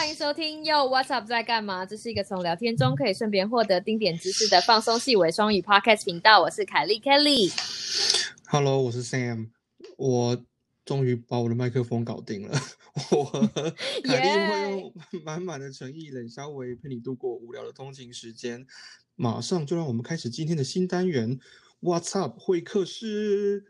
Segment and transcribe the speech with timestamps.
[0.00, 1.84] 欢迎收听又 What's Up 在干嘛？
[1.84, 6.40] 这是一个从聊天中可以顺便获得丁点知识的放松细微双语 Podcast 频道。
[6.40, 7.52] 我是凯莉 Kelly。
[8.46, 9.50] Hello，我是 Sam。
[9.98, 10.42] 我
[10.86, 12.58] 终于把我的麦克风搞定了。
[13.12, 13.46] 我和
[14.02, 18.66] 凯莉会用满满的诚意、冷笑微陪你度过无聊的通勤时间。
[19.16, 21.38] 马上就让我们开始今天的新单元
[21.82, 23.66] What's Up 会客室。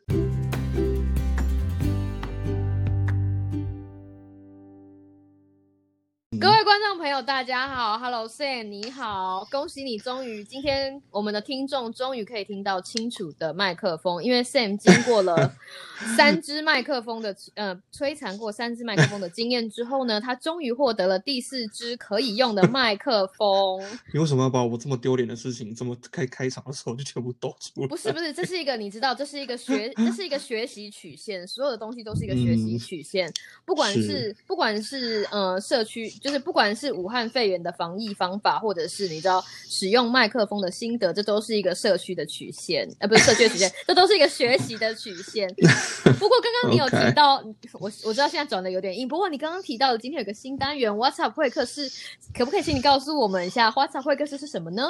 [7.26, 15.54] 大家好，Hello Sam，你好，恭喜你，终于今天我们的听众终于可以听到清楚的麦克风，因为 Sam 经过了
[16.16, 23.82] 三支麦克风的呃摧残过三支麦克风的经验之后呢，他终于获得了第四支可以用的麦克风。
[24.14, 27.86] 你为什么要把我这么丢脸的事情，这么开开场的时候就全部抖出来？
[27.86, 33.30] 不是不是，这是一个你知道，这是一个学， 这是一个学习曲线，所有的东西都是一个学习曲线，
[33.66, 45.48] 不管是是不管是呃社区，就是不管是武汉肺炎的防疫方法，或者是你知道使用麦克风的心得，这都是一个社区的曲线，呃，不是社区的曲线，这都是一个学习的曲线。
[46.18, 47.44] 不过刚刚你有提到
[47.80, 51.90] 我我知道现在转的有点硬，不过你刚刚提到的今天有个新单元 WhatsApp 会客室，
[52.32, 54.88] 可不可以请你告诉我们一下 WhatsApp 会客室是什么呢？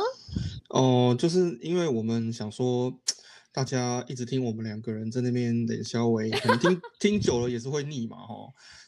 [0.69, 2.93] 哦，就是因为我们想说，
[3.53, 8.35] 大家一直听我们两个人在那边冷笑微，可能听 听久了也是会腻嘛，哈。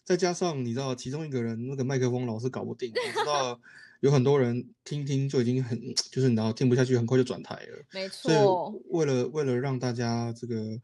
[0.04, 3.60] 再加上你知道，其中一个人那个麦克风老是搞不定，我知道
[4.00, 5.78] 有很多人听听就已经很，
[6.10, 7.84] 就是你知道听不下去，很快就转台了。
[7.92, 10.80] 没所以错，为了为了让大家这个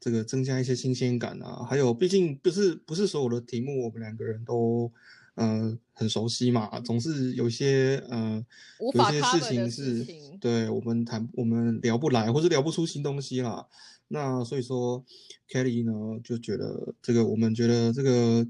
[0.00, 4.92] 这个增加一些新鲜感啊，还有毕竟不是不是所有的题目我们两个人都
[5.36, 8.44] 呃很熟悉嘛，总是有些呃
[8.94, 13.66] 有些事情是情对我们谈我们聊不来，或者聊不出新东西啦。
[14.08, 15.04] 那所以说
[15.50, 18.46] ，Kelly 呢就觉得这个，我们觉得这个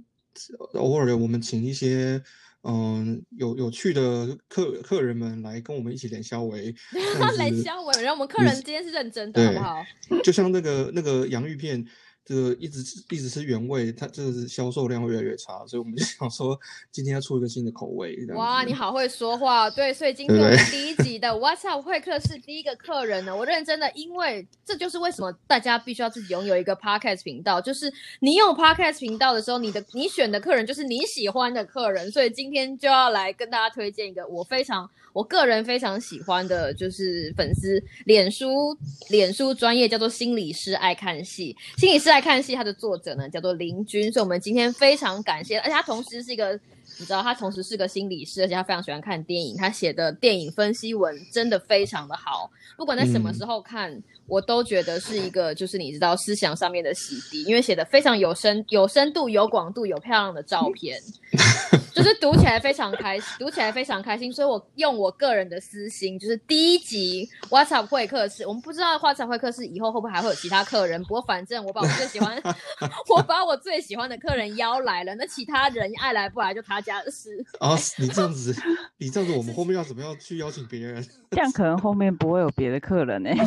[0.75, 2.23] 偶尔我们请一些
[2.63, 9.83] 嗯有有趣的客客人们来跟我们一起连消维， 这样来子消维，让我们客人今天是认真的，好对不好？
[10.23, 11.87] 就像那个那个洋芋片，
[12.27, 16.59] 这个一直吃一直是原味，它就是销售量会越来越差，所以我们就想说
[16.91, 18.19] 今天要出一个新的口味。
[18.35, 38.77] 哇，你好会说话，对，所以今天我们第一集的 What's Up 会客是第一个客人呢，我认真的，因为这就是为什么大家必须要自己拥有一个 Podcast 频道，就是你有 Podcast 频道的时候，你的你选的客人就是你喜欢的客人，所以今天就要来跟大家推荐一个我非常我个人非常喜欢的，就是粉丝脸书
[39.09, 46.59] 脸书专业叫做心理师爱看戏，心理师爱看戏，它的作者呢叫做林军，所以我们今天非常感谢，而且他同时是一个。
[46.99, 49.57] 你知道他同时是个心理师，而且他非常喜欢看电影。
[49.57, 60.99] 他写的电影分析文真的非常的好，不管在什么时候看，我都觉得是一个就是你知道思想上面的洗涤，因为写的非常有深、有深度、有广度、有漂亮的照片，
[61.95, 64.33] 就是读起来非常开心，读起来非常开心。
[64.33, 72.41] 所以我用我个人的私心，就是第一集 WhatsApp 会客室，我们不知道 WhatsApp 会客室以后会不会还会有其他客人，不过反正我把我最喜欢，
[73.15, 77.45] 我把我最喜欢的客人邀来了，那其他人爱来不来就他家的事。
[77.59, 78.55] 啊，你这样子，
[78.97, 81.05] 你这样子，我们后面要怎么样去邀请别人？
[81.33, 83.39] 这样可能后面不会有别的客人呢、 你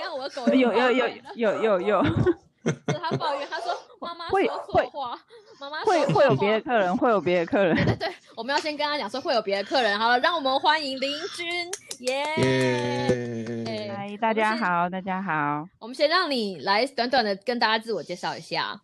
[0.00, 5.18] 看我的狗有有有有有有，就是他抱怨，他说妈妈会说错会话，
[5.58, 7.74] 妈妈会会有别的客人，会有别的客人。
[7.74, 9.98] 对对对，我们要先跟他讲说会有别的客人。
[9.98, 11.70] 好了，让我们欢迎林君，
[12.00, 13.94] 耶、耶！
[13.96, 15.66] 嗨，大家好，大家好。
[15.78, 18.80] 我们先让你来短短的跟大家自我介绍一下。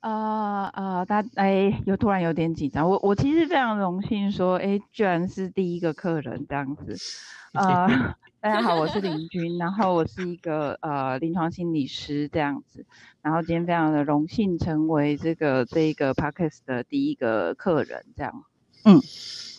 [0.00, 2.88] 呃呃，大哎，又突然有点紧张。
[2.88, 6.96] 我我其实非常荣幸说，哎，居然是第一个客人这样子。
[7.52, 7.88] 呃，
[8.40, 12.86] 大家好，我是林君，然后我是一个呃临床心理师这样子。
[13.22, 18.44] 然后今天非常的荣幸成为这个这一个 podcast 的第一个客人这样。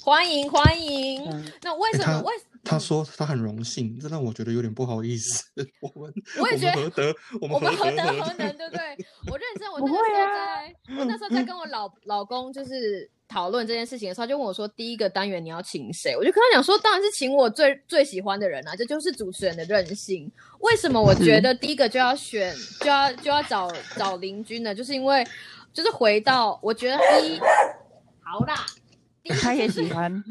[0.03, 1.23] 欢迎欢迎。
[1.29, 2.05] 嗯那为什么？
[2.05, 5.43] 他为他说他很荣幸，这让我觉得有点不好意思。
[5.81, 8.57] 我们我也觉得们何德，我们我们何何德何能？
[8.57, 8.97] 对不对？
[9.29, 16.15] 我认真，我不那个时候在，我那时候在跟我老老公就是讨论这件事情的时候，他就问我说，第一个单元你要请谁？
[16.17, 20.31] 我就跟他讲说，当然是请我最最喜欢的人啊，这就是主持人的任性。
[20.61, 24.73] 为什么我觉得第一个就要选，就要就要找找林君呢？
[24.73, 25.25] 就是因为
[25.71, 27.39] 就是回到我觉得一
[28.19, 28.65] 好啦。
[29.29, 30.23] 他也就是 喜欢，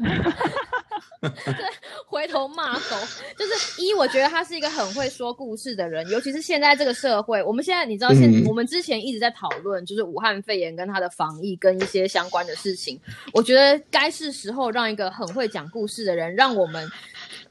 [2.07, 2.95] 回头骂狗，
[3.37, 12.99] 就是一，我觉得他是一个很会说故事的人，尤其是现在这个社会，我们现在你知道现，嗯我们之前一直在讨论，就是武汉肺炎跟他的防疫跟一些相关的事情，
[13.33, 16.89] 我觉得该是时候让一个很会讲故事的人，让我们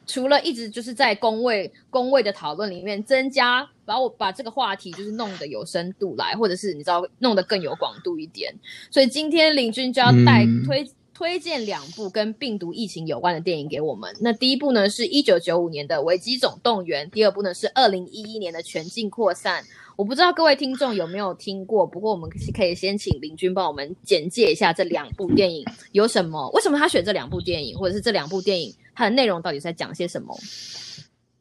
[0.07, 3.69] 除了一直就是在工位工位的讨论里面增加。
[3.87, 8.55] 把我把这个话题就是弄得有深度来，或者是你知道弄得更有广度一点。
[8.89, 10.89] 所以今天林君就要带嗯推、
[11.21, 14.11] 推荐两部跟病毒疫情有关的电影给我们。
[14.23, 19.63] 那第一部呢是一九九五年的《危机总动员》，第二部呢是二零一一年的《全境扩散》。
[19.97, 25.63] 我不知道各位听众有没有听过，不过我们可以先请林君帮我们简介一下这两部电影
[25.93, 30.35] 有什么，为什么他选这两部电影，或者是这两部电影它的内容到底在讲些什么？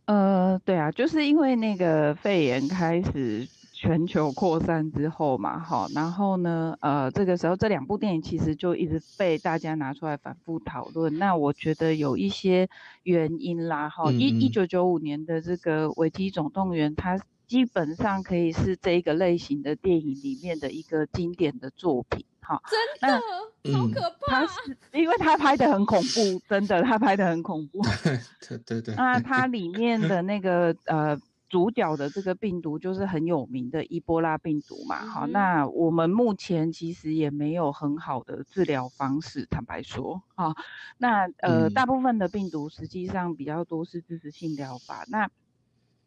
[0.08, 3.48] 呃，对啊，就是因为那个肺炎开始
[3.82, 11.18] 全球扩散之后嘛，哈，然后呢，呃，这个时候这两部电影其实就一直被大家拿出来反复讨论。
[11.18, 12.68] 那我觉得有一些
[13.04, 17.18] 原因啦，哈，一一九九五年的这个《危机总动员》，它
[17.48, 22.62] 基本上可以是这一个类型的电影里面的一个经典的作品，哈。
[22.70, 23.18] 真的
[23.64, 24.48] 嗯好可怕它！
[24.48, 27.82] 是因为它拍的很恐怖，真的，它拍的很恐怖。
[28.46, 31.18] 对对对，那它里面的那个呃
[31.50, 40.56] 主角的这个病毒就是很有名的伊波拉病毒嘛，好、嗯那我们目前其实也没有很好的治疗方式，坦白说啊、
[40.98, 45.30] 那呃、嗯大部分的病毒实际上比较多是支持性疗法，那。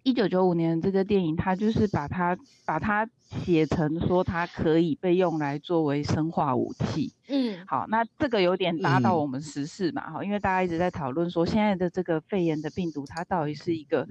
[0.05, 9.17] 一九九五年这个电影，它就是把它把它写成说它可以被用来作为生化武器，嗯，好，那这个有点拉到嗯。
[9.17, 14.05] 我们时事嘛，哈、因为大家一直在讨论说，现在的这个肺炎的病毒，它到底是一个，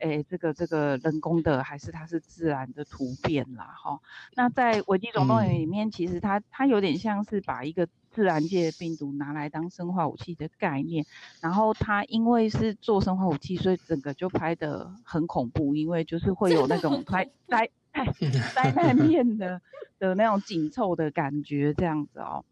[0.00, 3.98] 诶，这个这个人工的，还是它是自然的突变啦，哈、
[4.34, 5.58] 那在《危机总动员》嗯。
[5.58, 11.06] 里面，其实它它有点像是把一个自然界的病毒拿来当生化武器的概念，
[11.40, 18.04] 然后它因为是做生化武器，所以整个就拍的很恐怖，因为就是会有那 种灾灾灾
[18.56, 19.62] 灾难片的
[20.00, 22.44] 的那种紧凑的感觉，这样子哦。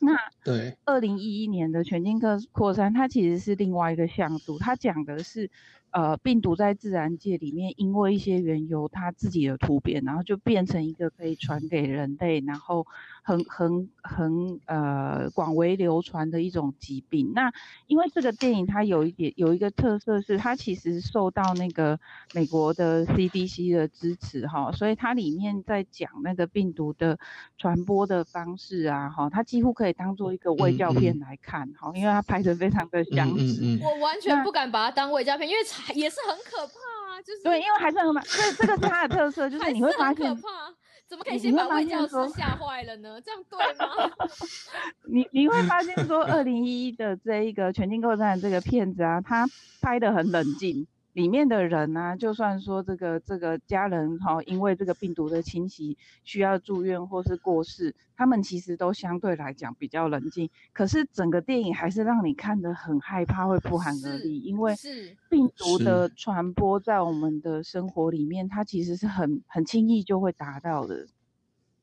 [0.00, 5.48] 那对，二零一一年的全境科扩散，它其实是另外一个向度，它讲的是，
[5.90, 12.86] 呃，病毒在自然界里面因为一些缘由，它自己的突变，然后就变成一个可以传给人类，然后
[13.28, 17.32] 很很很呃广为流传的一种疾病。
[17.34, 17.52] 那
[17.86, 22.00] 因为这个电影它有一点有一个特色是，它其实受到那个
[22.32, 27.18] 美国的 CDC 的支持哈，所以它里面在讲那个病毒的
[27.58, 33.60] 传播的方式啊，哈，它几乎可以当做一个卫教嗯片嗯来看哈，因为它拍的非常的详实。
[33.60, 35.60] 嗯嗯嗯，我完全不敢把它当伪教片，因为
[35.94, 36.72] 也是很可怕
[37.12, 40.72] 啊，就是对，因为还是很满，这这个是它的特色，就是你会发很可现，怕，
[41.08, 43.18] 怎么可以先把魏教现说师吓坏了呢？
[43.24, 44.12] 这样对吗？
[45.08, 49.46] 你你会发现说，二零一一的这一个全境构战这个片子啊，他
[49.80, 50.86] 拍的很冷静，
[51.18, 60.48] 里面的人呢、就算说这个这个家人哈、因为这个病毒的侵袭需要住院或是过世，他们其实都相对来讲比较冷静。
[60.72, 71.08] 可是整个电影还是让你看得很害怕，会不寒而栗，因为是病毒的传播在我们的生活里面，它其实是很很轻易就会达到的。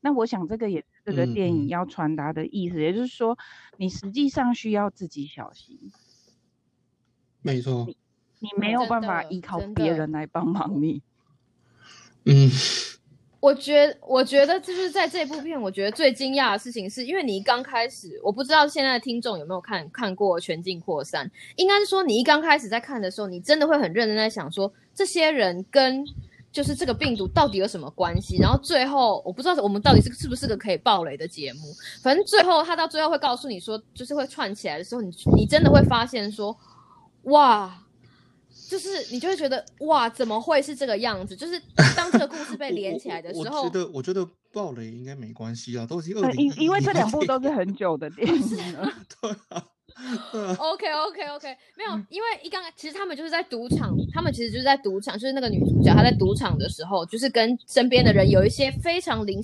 [0.00, 3.36] 那我想这个也是这个嗯电影嗯要传达的意思，也就是说，
[3.76, 5.92] 你实际上需要自己小心，
[7.42, 7.86] 没错，
[8.54, 11.02] 你没有办法依靠别人来帮忙你。
[12.24, 12.50] 嗯
[13.38, 26.04] 我觉，我觉得就是在这部片，我觉得最惊讶的事情是，因为你一刚开始，我不知道现在的听众有没有看看过《全境扩散》，应该是说你一刚开始在看的时候，你真的会很认真在想说，这些人跟
[26.50, 28.38] 就是这个病毒到底有什么关系？
[28.38, 31.72] 然后最后，我不知道我们到底是是不是个可以爆雷的节目，
[32.02, 36.56] 反正最后他到最后会告诉你说，就是会串起来的时候，你你真的会发现说，
[37.24, 37.82] 哇。
[38.68, 41.34] 就是你就会觉得哇，怎么会是这个样子？
[41.36, 41.60] 就是
[41.96, 48.92] 当这个故事被连起来的时候， 我觉得我觉得爆雷应该没关系啊，都已经二呃，零因为这两部都是很久的电影了。
[49.20, 49.64] 对啊
[50.58, 59.40] ，OK OK OK，没有，因为一刚其实他们就是在赌场，他们其实就是在赌场，就是那个女主角她在赌场的时候，就是跟身边的人有一些非常灵，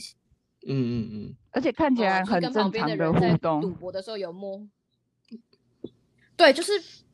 [0.67, 3.71] 嗯嗯嗯，而且看起来很正常的人互动赌。
[3.71, 4.61] 博的时候有摸，
[6.37, 6.73] 对，就是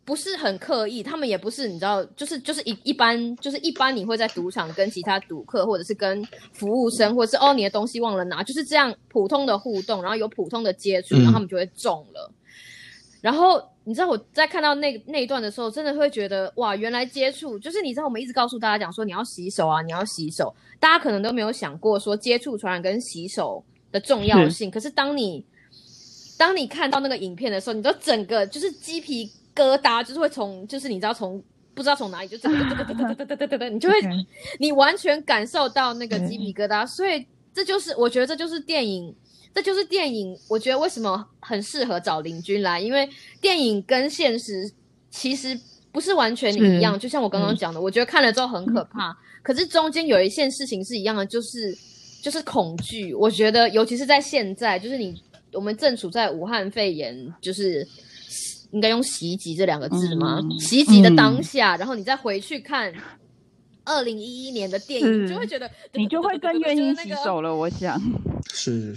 [0.08, 12.32] 不是很刻意，他们也不是你知道，就是就是一一般就是一般你会在赌场跟其他赌客或者是跟服务生，或者是哦你的东西忘了拿，就是这样普通的互动，然后有普通的接触，然后他们就会中了。
[13.20, 23.62] 然后你知道我在看到那那一段的时候，真的会觉得哇，原来接触就是你知道我们一直告诉大家讲说你要洗手啊，你要洗手，大家可能都没有想过说接触传染跟洗手
[23.92, 24.70] 的重要性。
[24.70, 25.44] 可是当你
[26.38, 31.42] 当你看到那个影片的时候，你都整个就是鸡皮疙瘩，就是会从就是你知道从
[31.74, 33.96] 不知道从哪里就整个噔噔噔噔噔噔噔噔噔，你就会
[34.58, 39.14] 你完全感受到那个鸡皮疙瘩，所以这就是我觉得这就是电影，
[39.54, 40.38] 这就是电影。
[40.48, 43.08] 我觉得为什么很适合找邻居来，因为
[43.40, 44.70] 电影跟现实
[45.10, 45.58] 其实
[45.90, 46.98] 不是完全一样。
[46.98, 51.76] 就像我刚刚讲的，我觉得看了之后很可怕，可是中间有一件事情是一样的，就是
[52.22, 53.14] 就是恐惧。
[53.14, 55.20] 我觉得尤其是在现在，就是你
[55.52, 57.86] 我们正处在武汉肺炎，就是
[58.70, 60.40] 应该用袭击这两个字吗？
[60.60, 62.92] 袭击的当下，然后你再回去看。
[63.90, 67.56] 二零一一年的电影，就会觉得你就会更愿意洗手了。
[67.56, 67.98] 我想
[68.52, 68.94] 是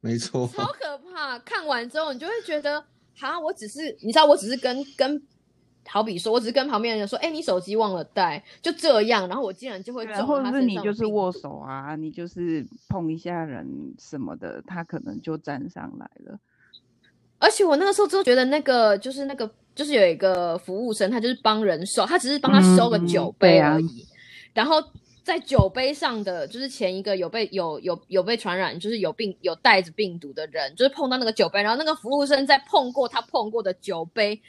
[0.00, 1.36] 没错，超可怕。
[1.40, 2.80] 看完之后，你就会觉得，
[3.16, 5.20] 哈，我只是你知道，我只是跟跟，
[5.88, 9.26] 好比说，我只是跟旁边的人说，哎，你手机忘了带，就这样。
[9.26, 13.66] 然后我竟然就会，或者是你就是握手啊，你就是碰一下人
[13.98, 16.38] 什么的，他可能就粘上来了。
[17.38, 24.04] 而且我那个时候就觉得，那个就是那个就是有一个服务生，他就是帮人收，他只是帮他收个酒杯而已。
[24.52, 24.82] 然后
[25.22, 34.40] 在酒杯上的就是前一个有被有有有被传染，就是有病有带着病毒的人，就是碰到那个酒杯，然后那个服务生在碰过他碰过的酒杯，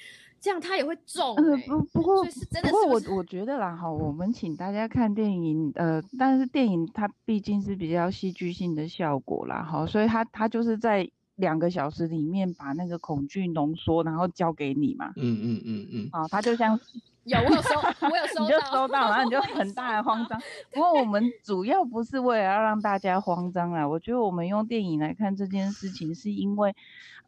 [0.42, 1.36] 这样他也会中。
[1.36, 11.08] 嗯，不不过不过我我觉得啦，哈，我们请大家看电影，呃，但是电影它毕竟是比较戏剧性的效果啦，哈，所以它它就是在
[11.40, 15.12] 两个小时里面把那个恐惧浓缩，然后交给你嘛。
[15.16, 16.10] 嗯嗯嗯嗯。
[16.12, 16.80] 啊，他就像。
[17.26, 17.70] 有我有收，
[18.10, 20.42] 我有 收到，你就收到，然后你就很大的慌张。
[20.74, 26.74] 不过我们主要不是为了要让大家慌张啦，我觉得我们用电影来看这件事情，是因为，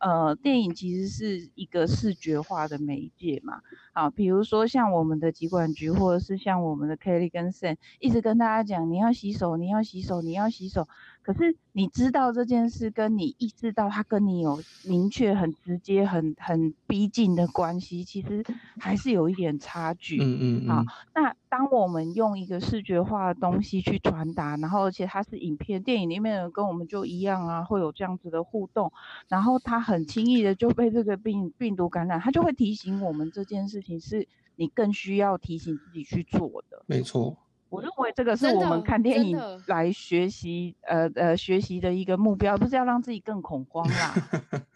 [0.02, 3.62] 呃，电影其实是一个视觉化的媒介嘛。
[3.94, 10.88] 啊，比如说像我们的疾管局，或者是像我们的 Kelly 跟 Sam，一直跟大家讲你要洗手，你要洗手，你要洗手。
[11.22, 18.44] 可是你知道这件事，跟你意识到它跟你有明确、很直接、很很逼近的关系，其实
[18.80, 20.18] 还是有一点差距。
[20.20, 20.68] 嗯嗯嗯。
[20.68, 28.90] 好，那当我们用一个视觉化的东西去传达，然后而且它是影片、电影里面的人跟我们就一样啊，会有这样子的互动，
[29.28, 36.82] 然后他很轻易的就被这个病病毒感染，他就会提醒我们这件事情是你更需要提醒自己去做的。
[36.88, 37.36] 没错。
[37.68, 44.14] 我认为这个是我们看电影来学习，呃呃，学习的一个目标，不是要让自己更恐慌啦。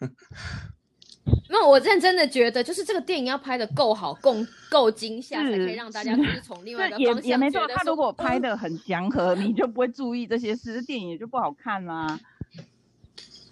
[1.50, 4.36] 那我认真的觉得，就是这个电影要拍的够好，够
[4.70, 12.18] 够惊吓，才可以让大家就是从另外一个方向也也没错，他如果拍的很祥和，你就不会注意这些事，电影也就不好看啦。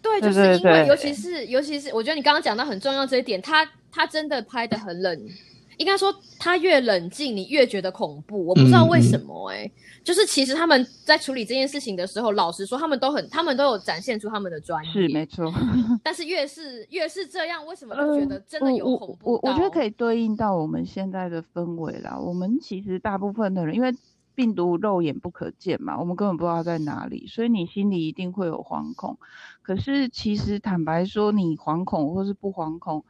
[0.00, 5.28] 对，就是因为，尤其是尤其是，我觉得你刚刚讲到很重要这一点，他他真的拍的很冷。
[5.76, 8.46] 应该说，他越冷静，你越觉得恐怖。
[8.46, 9.70] 我不知道为什么，哎，
[10.02, 15.52] 就是其实他们在处理这件事情的时候，老实说，他们都很，他们都有展现出他们的专业，是没错。
[16.02, 19.32] 但是越是越是这样，为什么就觉得真的有恐怖？
[19.32, 22.18] 我我觉得可以对应到我们现在的氛围啦。
[22.18, 23.92] 我们其实大部分的人，因为
[24.34, 29.18] 病毒肉眼不可见嘛，我们根本不知道在哪里，所以你心里一定会有惶恐。
[29.62, 33.04] 可是其实坦白说，你惶恐或是不惶恐。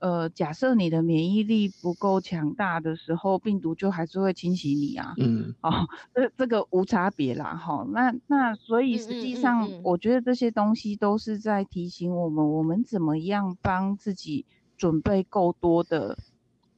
[0.00, 5.14] 呃，假设你的免疫力不够强大的时候，病毒就还是会侵袭你啊。
[5.18, 7.84] 嗯，哦，这这个无差别啦，哈。
[7.90, 16.16] 那那所以实际上，我觉得这些东西都是在提醒我们，我们怎么样帮自己准备够多的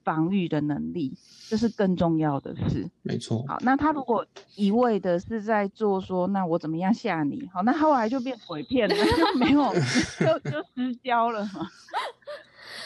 [0.03, 1.15] 防御的能力，
[1.49, 2.89] 这是更重要的事。
[3.03, 3.45] 没错。
[3.47, 4.25] 好，那他如果
[4.57, 7.47] 一味的是在做说，那我怎么样吓你？
[7.53, 9.63] 好，那后来就变鬼片了， 就没有，
[10.19, 11.69] 就就失焦了嘛。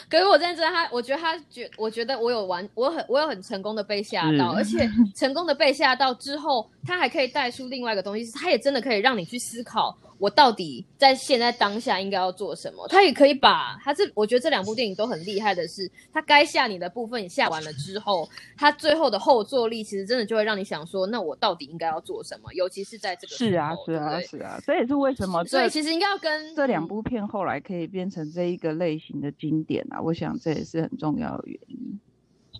[0.09, 9.97] 可是我真的他，我觉得他觉，我觉得我有玩，我很我有很成功的被吓到，而且成功的被吓到之后，他还可以带出另外一个东西，他也真的可以让你去思考。
[10.17, 12.87] 我到底在现在当下应该要做什么？
[12.87, 22.53] 他也可以把他这，我觉得这两部电影都很厉害的是，他该吓你的部分吓完了之后，他最后的后坐力其实真的就会让你想说，那我到底应该要做什么？
[22.53, 31.99] 尤其是在这个是啊是啊是啊，这也是为什么所以其实应该要跟这两部片后来可以变成这一个类型的经典啊，我想这也是很重要的原因。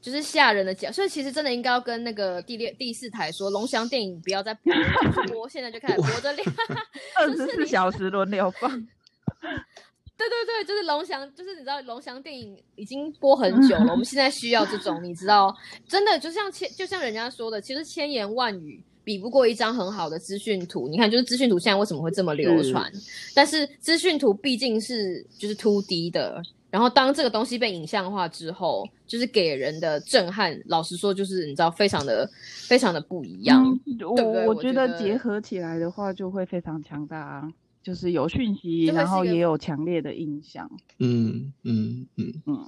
[0.06, 6.54] 就是吓人的讲，所以其实真的应该要跟那个第六第四台说，龙翔电影不要再播，现在就开始播这两
[7.18, 8.70] 二十四小时轮流放。
[10.16, 15.52] 对对对，就是龙翔，就是你知道龙翔电影已经播很久了，我们现在需要这种，你知道，
[15.88, 20.88] 真的就像千就像人家说的，其实千言万语比不过一张很好的资讯图。
[20.88, 22.92] 你看，就是资讯图现在为什么会这么流传？
[23.34, 26.44] 但是资讯图毕竟是就是 two D 的。
[26.76, 32.30] 然后当这个东西被影像化之后，就是给人的震撼，老实说，就是你知道，非常的、
[32.68, 33.80] 非常的不一样。
[34.02, 37.50] 我我觉得结合起来的话，就会非常强大啊！
[37.82, 40.70] 就是有讯息，然后也有强烈的印象。
[41.00, 42.68] 嗯嗯嗯嗯。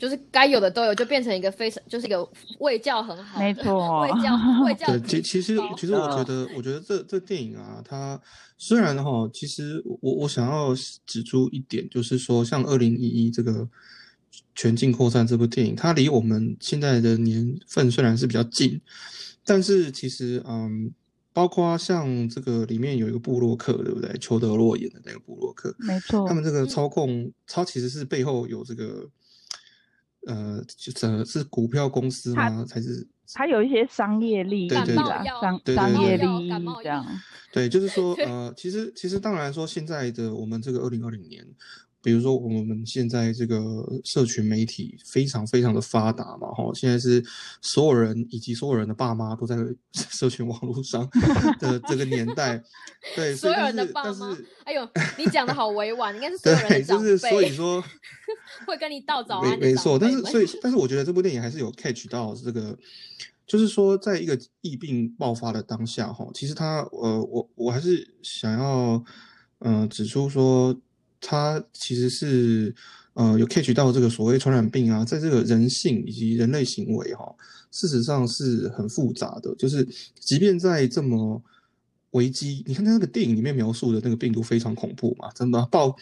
[0.00, 2.26] 就是该有的都有，就变成一个非常，就是一个
[2.58, 4.86] 味教很好，没错， 味教味教。
[4.86, 8.18] 对，其其实其实我觉得，我觉得这这电影啊，它
[8.56, 13.68] 虽然哈，其实我我想要指出一点，就是说像二零一一这个
[14.54, 18.80] 全境扩散》这部电影，它离我们现在的年份虽然是比较近，
[19.44, 20.90] 但是其实嗯，
[21.34, 24.10] 包括像这个里面有一个布洛克，对不对？
[24.18, 29.06] 裘德洛演的那个布洛克，没错，他们这个操控，他其实是背后有这个。
[30.26, 32.64] 呃，就是是股票公司吗？
[32.70, 36.50] 还是它有一些商业利益对对对，商商业利益
[36.82, 37.06] 这样。
[37.52, 41.46] 对，就是说， 呃，其实其实当然说，现在的我们这个二零二零年。
[42.02, 43.56] 比如说，我们现在这个
[44.04, 47.22] 社群媒体非常非常的发达嘛，哈，现在是
[47.60, 49.56] 所有人以及所有人的爸妈都在
[49.92, 51.06] 社群网络上
[51.60, 52.62] 的这个年代，
[53.14, 54.88] 对，所有人的爸妈，哎呦，
[55.18, 57.84] 你讲的好委婉，应该是所有人的长辈，所以说
[58.66, 62.74] 会跟你道早安，没没错，但是所以，但是我觉得这部电影还是有 catch 到这个，
[63.46, 69.04] 就是说，在一个疫病爆发的当下，哈，其实他，呃，我我还是想要，
[69.58, 70.74] 嗯，指出说。
[71.20, 72.74] 它其实是，
[73.12, 77.30] 呃，有 catch 到这个所谓传染病啊，在这个人性以及人类行为哈，
[77.70, 79.54] 事实上是很复杂的。
[79.56, 79.86] 就是
[80.18, 81.42] 即便在这么
[82.12, 85.94] 危机，你看他那个电影里面描述的那个病毒非常恐怖嘛，真的爆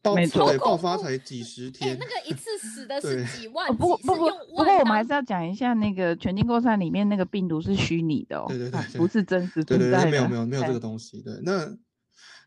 [0.00, 4.14] 爆对爆发才几十天，那个一次死的 是几万，不不不
[4.56, 11.76] 不过我们还是要讲一下那个全境扩散里面那个病毒是虚拟的哦，对对对，不是真实存在的，没有没有没有这个东西，对那。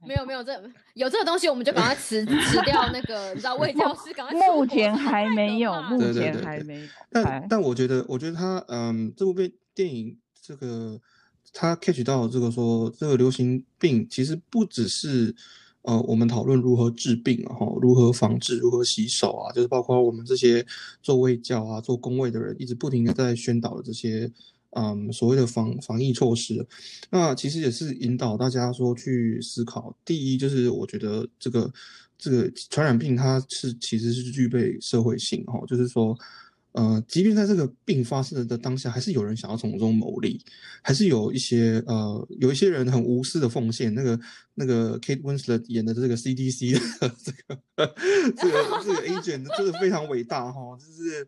[0.05, 0.53] 没有没有这
[0.93, 4.47] 有这个东西，我们就赶快辞辞 掉那个，你知道，魏教师赶快。
[4.49, 6.87] 目前还没有，目前还没有。
[7.11, 10.99] 但但我觉得，我觉得他嗯，这部片电影这个
[11.53, 15.35] 他 catch 到这个说，这个流行病其实不只是
[15.81, 20.65] 呃，我们讨论如何治病啊，哈，如何防治，如何洗手啊，就是包括我们这些
[21.01, 24.31] 做卫教啊、做工位的人，一直不停的在宣导的这些。
[24.75, 26.65] 嗯，所谓的防防疫措施，
[27.09, 29.97] 那其实也是引导大家说去思考。
[30.05, 31.73] 第一，就是我觉得这个
[32.17, 36.17] 这个传染病它是其实是具备社会性哈，就是说。
[36.75, 40.41] 呃，即便在这个病发生的当下，还是有人想要从中牟利，
[40.81, 43.93] 还是有一些呃，有一些人很无私的奉献。
[43.93, 44.19] 那个
[44.55, 47.93] 那个 Kate Winslet 演的这个 CDC 的这个
[48.35, 51.25] 这个这个 agent 真的非常伟大哈，就是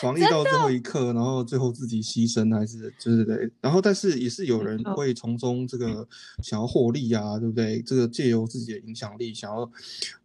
[0.00, 3.50] 防疫到最后一刻，然后最后自己牺牲，还是就是对。
[3.60, 6.08] 然后但是也是有人会从中这个
[6.42, 7.82] 想要获利啊，对不对？
[7.82, 9.70] 这个借由自己的影响力，想要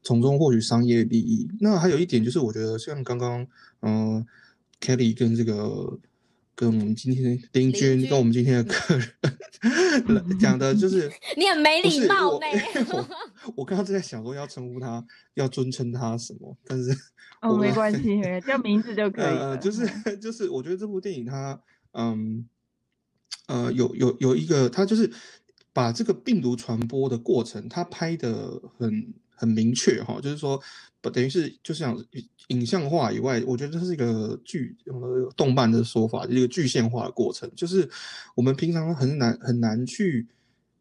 [0.01, 1.45] 从中获取商业利益。
[1.59, 3.45] 那还有一点就是，我觉得像刚刚
[3.81, 4.25] 嗯。
[4.81, 5.99] Kelly 跟这个
[6.53, 12.47] 跟我们今天林军跟我们今天的客人讲的，就是 你很没礼貌呗。
[12.91, 13.07] 我
[13.57, 16.91] 我刚刚在想说要称呼他，要尊称他什么，但是
[17.41, 19.25] 哦 没关系，叫名字就可以。
[19.25, 19.85] 呃，就是
[20.17, 21.59] 就是，我觉得这部电影它
[21.91, 22.47] 嗯
[23.47, 25.11] 呃有有有一个，它就是
[25.75, 30.57] 把这个病毒传播的过程，它拍的很很明确哈，就是说
[31.01, 31.09] 不。
[31.09, 32.05] 等于是就是讲
[32.47, 37.51] 影像化以外，我觉得这是一个剧呃动漫的说法，一个具象化的过程。
[37.57, 37.89] 就是
[38.35, 40.25] 我们平常很难很难去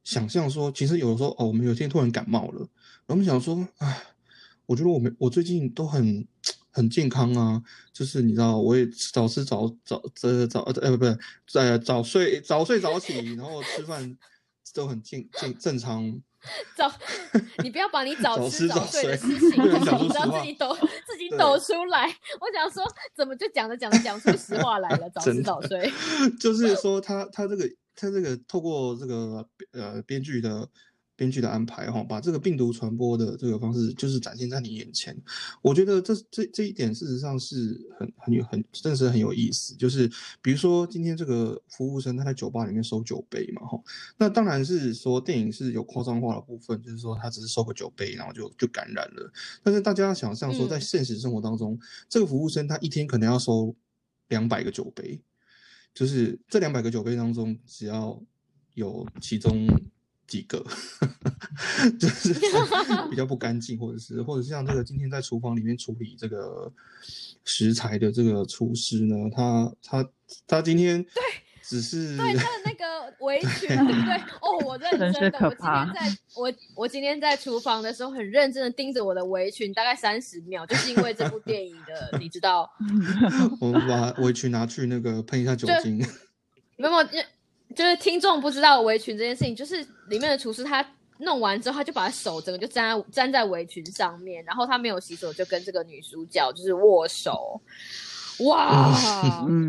[0.04, 2.64] 想象说，其实有的时候哦，我们有一天突然感冒了，
[3.06, 4.00] 我们想说，哎，
[4.66, 6.24] 我觉得我们我最近都很
[6.70, 7.60] 很健康啊，
[7.92, 11.04] 就是你知道，我也早吃早早呃早呃不不
[11.58, 14.16] 呃早睡早睡早起，然后吃饭
[14.72, 16.20] 都很正正正常。
[16.76, 16.92] 早，
[17.62, 22.06] 你不要把你早吃早睡的事情，你知道自己抖自己抖出来。
[22.38, 22.84] 我想说，
[23.16, 25.08] 怎么就讲着讲着讲出实话来了？
[25.14, 25.90] 早吃早睡，
[26.38, 30.68] 就是说他他这个他这个透过这个呃编剧的。
[31.16, 35.16] 编剧的安排哈，把这个病毒传播的这个方式就是展现在你眼前，
[35.62, 39.74] 我觉得这这这一点事实上是很很有很真的是很有意思。
[39.76, 40.10] 就是
[40.42, 43.80] 比如说今天这个服务生他在酒吧里面收酒杯嘛哈，
[44.16, 49.32] 那当然是说电影是有夸张化的部分，就是说他只是收个酒杯然后就就感染了。
[49.62, 53.74] 但是大家想象说，在现实生活当中，这个服务生他一天可能要收
[54.28, 55.20] 两百个酒杯，
[55.94, 58.20] 就是这两百个酒杯当中，只要
[58.74, 59.68] 有其中。
[60.26, 60.64] 几个，
[62.00, 62.34] 就是
[63.10, 66.72] 比较不干净，或者是或者是像这个今天在厨房里面处理这个
[67.44, 70.08] 食材的这个厨师呢，他他
[70.46, 71.22] 他今天对
[71.62, 74.14] 只是对他的那个围裙，对不对？
[74.40, 82.70] 哦，我认真的，我今天在我我今天在厨房的时候很认真的盯着我的围裙，大概三十秒，就是因为这部电影的，你知道，
[83.60, 85.98] 我们把围裙拿去那个喷一下酒精，
[86.76, 86.94] 没有。
[87.74, 89.76] 就是听众不知道围裙这件事情，就是
[90.08, 90.84] 里面的厨师他
[91.18, 97.60] 弄完之后，他就把手整个就粘在粘在围裙上面，然后他没有洗手就跟这个女主角就是握手，
[98.40, 98.92] 哇！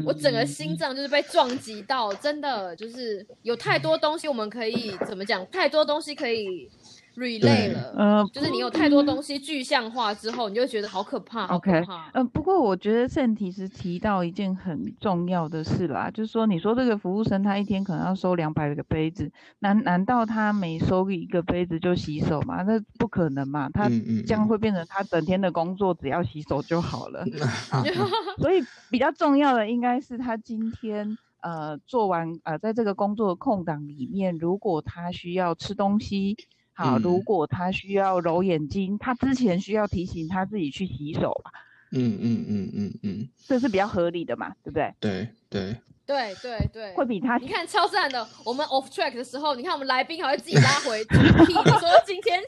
[0.06, 5.46] 我整个心脏就是被撞击到，真的就是有太多东西我们可以怎么讲？
[5.52, 6.70] 太多东西可以
[7.16, 12.10] relay 了，呃，就是你有太多东西具象化之后，你就会觉得好可怕，好可 OK，怕。
[12.14, 22.62] 呃，不过我觉得圣提是提到一件很重要的事啦，就是说，你说这个服务生他一天可能要收两百个杯子，难难道他每收一个杯子就洗手吗？
[22.64, 27.26] 那不可能嘛，他嗯嗯，这样嗯会变成他整天的工作只要洗手就好了。
[27.72, 27.84] 啊
[28.38, 36.36] 所以比较重要的应该是他今天呃做完呃在这个工作的空档里面，如果他需要吃东西，
[36.76, 41.52] 好，如嗯果他需要揉眼睛，他之前需要提醒他自己去洗手吧，
[41.92, 44.94] 嗯嗯嗯嗯嗯，这是比较合理的嘛，对不对？
[45.00, 52.40] 对对，对对对，会比他你看超赞的，我们 off track 的时候，你看我们来宾还会自己拉回主题，说 今天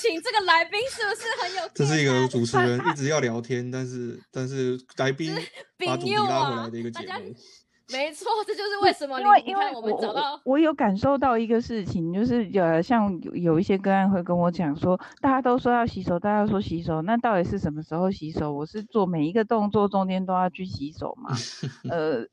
[0.00, 1.70] 请这个来宾是不是很有？
[1.74, 5.34] 这是一个主持人一直要聊天，但是但是来宾
[5.84, 7.34] 把主题拉回啊来的一个节目。
[7.90, 18.52] 没错，这就是为什么你因为因为我们找到我我有感受到一个事情，就是呃，像有有一些个案会跟我讲说，大家都说要洗手，大家都说洗手，那到底是什么时候洗手？
[18.52, 21.34] 我是做每一个动作中间都要去洗手吗？
[21.90, 22.24] 呃，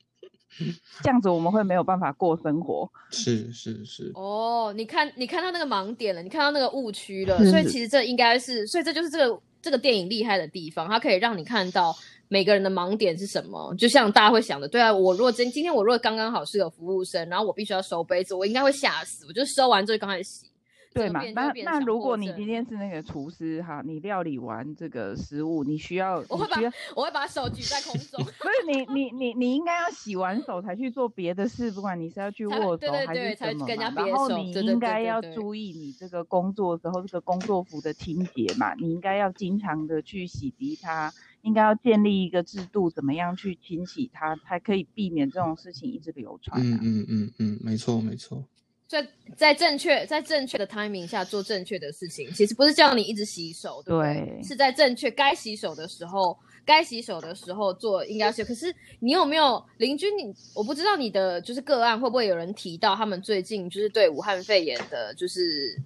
[1.01, 2.89] 这样子我们会没有办法过生活。
[3.11, 11.95] 是是是，哦，你看你看到那个盲点了，你看到那个误区了，所以其实这应该是，所以这就是这个这个电影厉害的地方，它可以让你看到
[12.29, 13.75] 每个人的盲点是什么。
[13.75, 20.45] 就像大家会想的，对啊，我如果今今天我如果刚刚好是个服务生，然后我必须要收杯子，我应该会吓死，我就收完之后刚开始洗。
[20.91, 21.21] 对嘛？
[21.35, 26.57] 那那如果你今天是那个厨师哈，你料理完这个食物，你需要我会把
[26.95, 46.79] 我会把手举在空中， 不是你你你你应该要洗完手才去做别的事，不管你是要去握手还是对才什么然后你应该要注意你这个工作的时候这个工作服的清洁嘛，你应该要经常的去洗涤它，应该要建立一个制度，怎么样去清洗它，才可以避免这种事情一直流传、啊。
[46.81, 48.43] 嗯嗯嗯嗯，没错没错，
[48.87, 54.25] 在在正确在正确的 timing 下做正确的事情，其实不是叫你一直洗手，对对？
[54.25, 58.43] 对是在正确该洗手的时候，该洗手的时候做应该是。
[58.43, 60.33] 可是你有没有邻居你？
[60.53, 65.81] 我不知道你的就是个案会不会有人提到他们最近就是对武汉肺炎的，就是。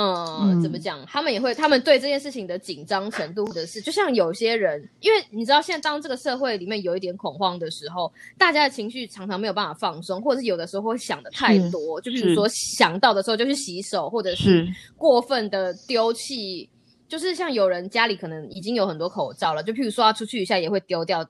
[0.00, 1.04] 嗯，怎么嗯讲？
[1.06, 16.70] 他们也会，他们对这件事情的紧张程度，或者是就像有些人，因为你知道，现在当这个社会里面有一点恐慌的时候，大家的情绪常常没有办法放松，或者是有的时候会想的太多，就比如说想到的时候就去洗手，或者是是过分的丢弃，
[17.08, 21.28] 就是像有人家里可能已经有很多口罩了，就譬如说他出去一下也会丢掉，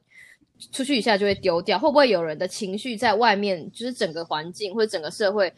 [0.72, 5.50] 出去一下就会丢掉，会不会有人的情绪在外面，就是整个环境或者整个社会，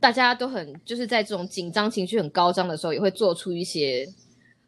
[0.00, 4.08] 大家都很就是在这种紧张情绪很高涨的时候，也会做出一些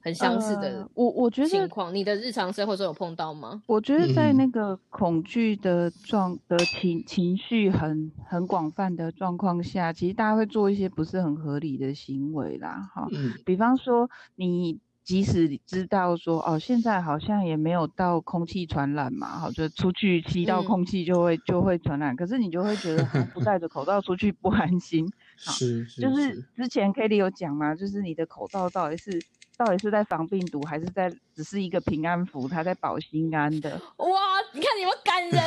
[0.00, 1.94] 很相似的呃我我觉得情况。
[1.94, 3.62] 你的日常生活中有碰到吗？
[3.66, 13.08] 我觉得在嗯那个恐惧的状的情情绪很很广泛的状况下，其实大家会做一些不是很合理的行为啦，哈。
[13.12, 25.10] 嗯比方说，你即使知道说哦，现在好像也没有到空气传染嘛，好，就出去吸到嗯空气就会、就会传染，可是你就会觉得不戴着口罩出去不安心。
[25.44, 29.20] 好是是就是之前 Kelly 有讲嘛，就是你的口罩到底是
[29.56, 33.80] 到底是在防病毒，还是在只是一个平安符，它在保心安的。
[33.96, 34.06] 哇，
[34.52, 35.42] 你看你们感人，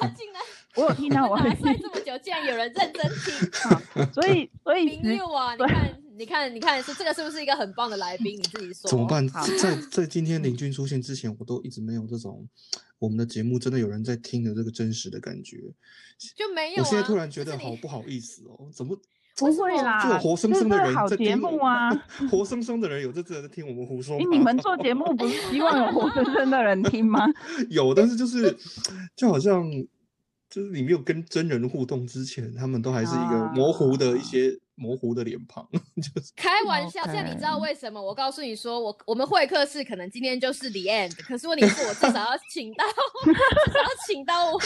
[0.00, 0.42] 我竟然
[0.76, 3.50] 我有听到，我有我打赛听这么久，竟然有人认真听。
[3.70, 8.38] 到，所以所以明六啊，你看，你看，你看，是这个是不是一个很棒的来宾？
[8.38, 8.88] 你自己说。
[8.90, 9.26] 怎么办？
[9.28, 12.48] 在 在今天林俊出现之前，我都一直没有这种
[12.98, 15.58] 我们的节目真的有人在听的这个真实的感觉。
[16.34, 16.84] 就没有、啊。
[16.84, 18.98] 我现在突然觉得好不好意思哦，怎么
[19.36, 21.90] 不会啦，就活生这生的人是好节目啊！
[22.30, 27.20] 活生生的人有在这在听我们胡说你们做节目不 是希望有活生生的人听吗？
[27.68, 28.56] 有，但是就是
[29.14, 29.70] 就好像
[30.48, 38.00] 就是你没有跟真人互动之前，他们都还是一个模糊的一些模糊的脸庞， 就是开玩笑，现在你知道为什么？
[38.00, 42.84] 我告诉你说，我我们会客室可能今天就是 the end，可是问题是我至少要请到，
[43.24, 44.60] 至少要请到我，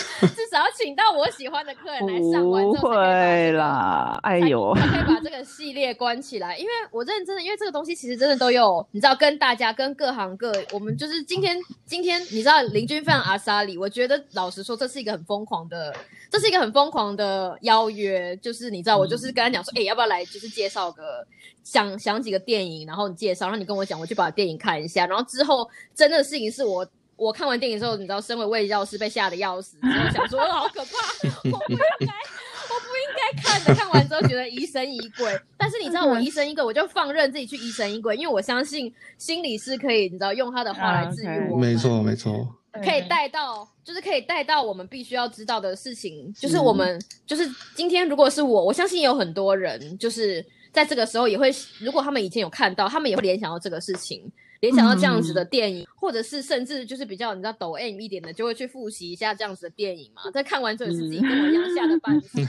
[0.61, 6.57] 要请到我喜欢的客人来上完不会啦，哎呦，才可以把这个系列关起来。
[6.57, 15.95] 因为我认真的，因为这个东西其实真的都有，你知道，跟大家跟各行各，我们就是今天今天你知道林俊非常阿萨里，我觉得老实说，这是一个很疯狂的，
[16.31, 21.27] 这是一个很疯狂的邀约，就是你知道，我就是跟他讲说，哎、要不要来，就是介绍个
[21.65, 26.87] 想想几个电影，然后你介绍，然后你跟我讲，我去把电影看一下，然后之后真的事情是我。
[27.21, 33.75] 我看完电影之后，你知道，身为卫教师被吓得要死，之后想说好可怕， 我不应该，我不应该看的。
[33.75, 41.69] 看完之后觉得疑神疑鬼，但是你知道我疑神疑鬼，我就放任自己去疑神疑鬼，因为我相信心理师可以，你知道用他的话来治愈我们。
[41.69, 54.31] 没错没错，可以带到，就是可以带到我们必须要知道的事情，就是我们就是今天如果是我，我相信有很多人就是在这个时候也会，如果他们以前有看到，他们也会联想到这个事情。
[54.61, 60.31] 联想到这样子的电影，或者是甚至就是比较你知道抖 M 一点的，就会去复习一下这样子的电影嘛。
[60.35, 62.45] 在看完之后也是自己跟我一样吓得半死，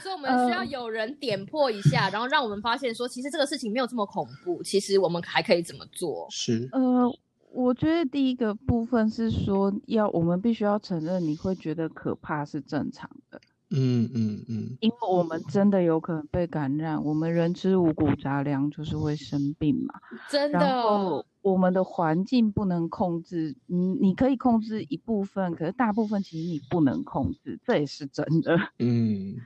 [0.00, 6.26] 所以我们需要有人点破一下，然后让我们发现说，其实这个事情没有这么恐怖，其实我们还可以怎么做？
[6.30, 7.12] 是，呃，
[7.52, 13.38] 我觉得第一个部分是说，要我们必须要承认，你会觉得可怕是正常的。
[13.70, 19.94] 嗯嗯嗯，因为我们真的有可能被感染，我们人吃五谷杂粮就是会生病嘛。
[20.28, 20.58] 真的。
[20.58, 28.56] 然后我们的环境不能控制，你你可以控制一部分，可是大部分其实你不能控制，这也是真的。
[28.78, 29.36] 嗯。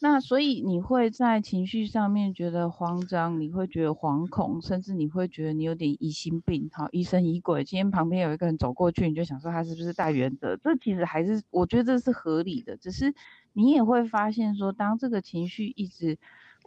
[0.00, 7.64] 那所以你会在情绪上面觉得慌张，你会觉得惶恐，甚至你会觉得你有点疑心病，好疑神疑鬼。
[7.64, 10.56] 今天旁边有一个人走过去，你就想说他是不是带原则？
[10.56, 13.14] 这其实还是我觉得这是合理的，只是
[13.52, 16.18] 你也会发现说，当这个情绪一直。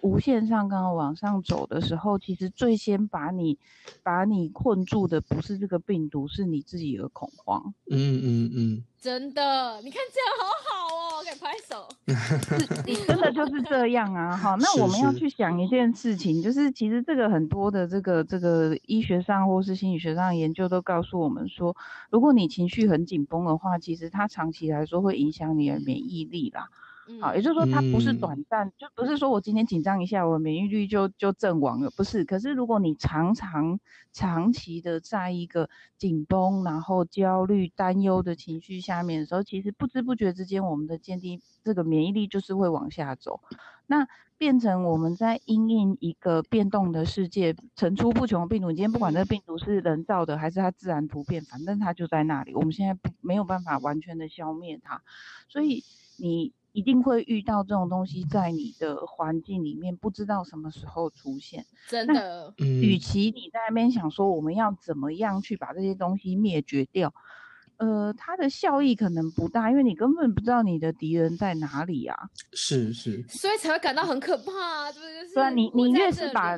[0.03, 3.57] 无限上刚往上走的时候，其实最先把你
[4.03, 7.73] 把你困住的不是这个病毒，是你自己的恐慌。
[7.89, 11.87] 嗯嗯嗯，真的，你看这样好好哦，给拍手。
[12.85, 14.35] 你真的就是这样啊？
[14.37, 21.75] 哈，那我们要去想一件事情，就是其实这个很多的这个这个医学上或是心理学上的研究都告诉我们说，
[22.09, 26.69] 如果你情绪很紧绷的话，其实它长期来说会影响你的免疫力啦。
[27.21, 32.25] 好，也就是说，它不是短暂，就不是说我今天紧张一下，我免疫力就就阵亡了，不是。
[32.25, 33.79] 可是如果你常常
[34.11, 43.39] 长期的在一个紧绷、然后焦虑、担忧的情绪下面的时候，其实不知不觉之间，我们的坚定这个免疫力就是会往下走，
[43.85, 44.05] 那
[44.37, 48.69] 变成我们在因应一个变动的世界，层出不穷的病毒。
[48.69, 55.01] 你今天不管这个病毒是人造的还是它自然突变，反正它就在那里，我们现在不没有办法完全的消灭它，
[55.47, 55.85] 所以
[56.17, 56.51] 你。
[56.73, 61.65] 一定会遇到这种东西，在你的环境里面，不知道什么时候出现。
[61.87, 67.13] 真的，与其你在那边想说我们要怎么样去把这些东西灭绝掉，
[67.77, 72.15] 呃，它的效益可能不大，因为你根本不知道你的敌人在哪里啊。
[72.53, 75.33] 是是，所以才会感到很可怕，啊对不对？
[75.33, 76.57] 对啊，你你越是把。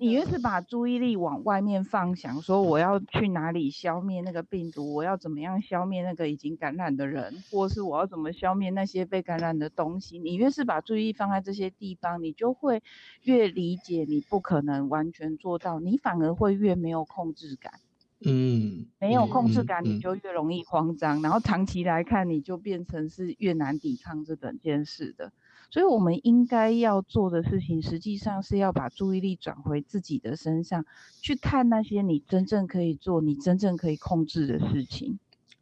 [0.00, 12.82] 你越是把注意力往外面放，想说我要去哪里消灭那个病毒，我要怎么样消灭那个已经感染的人，或是我要怎么消灭那些被感染的东西，你越是把注意力放在这些地方，你就会
[13.22, 17.72] 越理解你不可能完全做到，你反而会越没有控制感。
[18.20, 25.32] 嗯，没有控制感，你就越容易慌张，然后长期来看，你就变成是越难抵抗这整件事的。
[25.70, 30.84] 所以，我们应该要做的事情，实际上是要把注意力转回自己的身上，
[31.20, 35.18] 去看那些你真正可以做、你真正可以控制的事情。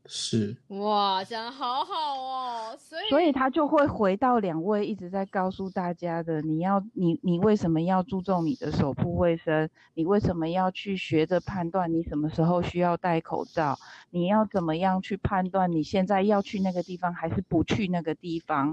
[0.08, 2.76] 是哇，讲的好好哦。
[2.78, 9.68] 所以，所以他就会回到两位一直在告诉大家的：你要，你，你为什么要注重你的手部卫生？
[9.94, 13.76] 你为什么要去学着判断你什么时候需要戴口罩？
[14.10, 18.72] 你要怎么样去判断你现在要去那个地方还是不去那个地方？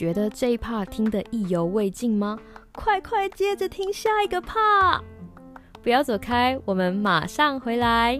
[0.00, 2.38] 觉得这一 part 听得意犹未尽吗？
[2.72, 5.02] 快快接着听下一个 part！
[5.82, 8.18] 不要走开，我们马上回来。